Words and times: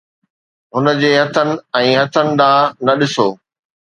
هن 0.75 0.87
جي 1.03 1.11
هٿن 1.19 1.53
۽ 1.81 1.93
هٿن 1.99 2.33
ڏانهن 2.41 2.85
نه 2.91 2.97
ڏسو 3.03 3.29